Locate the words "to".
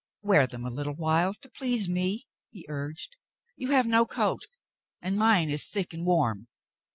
1.43-1.47